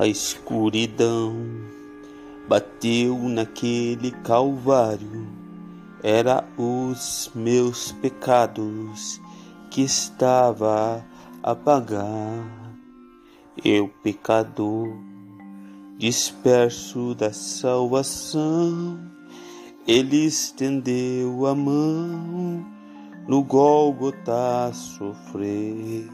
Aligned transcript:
A 0.00 0.06
escuridão 0.06 1.36
bateu 2.48 3.18
naquele 3.18 4.10
calvário, 4.10 5.28
era 6.02 6.42
os 6.56 7.30
meus 7.34 7.92
pecados 7.92 9.20
que 9.70 9.82
estava 9.82 11.04
a 11.42 11.54
pagar. 11.54 12.72
Eu, 13.62 13.90
pecador, 14.02 14.88
disperso 15.98 17.14
da 17.14 17.30
salvação, 17.34 18.98
ele 19.86 20.24
estendeu 20.24 21.44
a 21.44 21.54
mão 21.54 22.64
no 23.28 23.44
Gólgota 23.44 24.72
sofrer. 24.72 26.08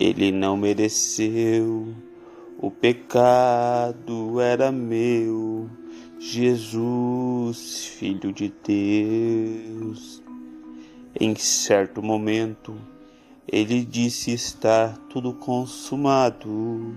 Ele 0.00 0.32
não 0.32 0.56
mereceu 0.56 1.94
o 2.66 2.70
pecado 2.70 4.40
era 4.40 4.72
meu, 4.72 5.68
Jesus, 6.18 7.84
Filho 7.98 8.32
de 8.32 8.50
Deus. 8.66 10.22
Em 11.20 11.36
certo 11.36 12.02
momento, 12.02 12.74
ele 13.46 13.84
disse 13.84 14.32
estar 14.32 14.96
tudo 15.10 15.34
consumado. 15.34 16.96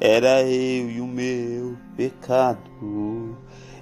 Era 0.00 0.42
eu 0.44 0.90
e 0.90 0.98
o 0.98 1.06
meu 1.06 1.76
pecado, 1.94 3.36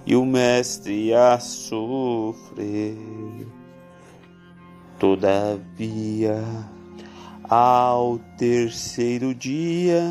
e 0.05 0.17
o 0.17 0.27
Mestre 0.27 1.15
a 1.15 1.39
sofrer. 1.39 2.97
Todavia, 4.98 6.42
ao 7.48 8.19
terceiro 8.36 9.33
dia, 9.33 10.03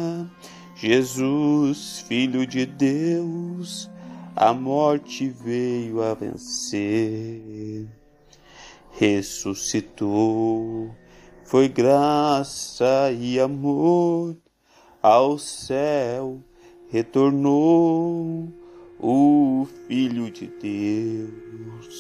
Jesus, 0.82 2.00
Filho 2.08 2.48
de 2.48 2.66
Deus, 2.66 3.90
a 4.36 4.54
morte 4.54 5.30
veio 5.30 6.02
a 6.02 6.14
vencer. 6.14 7.88
Ressuscitou, 8.92 10.96
foi 11.44 11.68
graça 11.68 13.12
e 13.12 13.40
amor, 13.40 14.38
ao 15.02 15.38
céu 15.38 16.42
retornou 16.90 18.52
o 19.00 19.68
Filho 19.88 20.32
de 20.32 20.48
Deus. 20.48 21.99